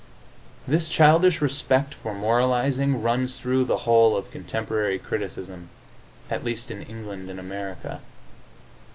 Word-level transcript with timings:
This 0.67 0.89
childish 0.89 1.41
respect 1.43 1.93
for 1.93 2.15
moralizing 2.15 3.03
runs 3.03 3.39
through 3.39 3.65
the 3.65 3.77
whole 3.85 4.17
of 4.17 4.31
contemporary 4.31 4.97
criticism 4.97 5.69
at 6.27 6.43
least 6.43 6.71
in 6.71 6.81
England 6.81 7.29
and 7.29 7.39
America. 7.39 8.01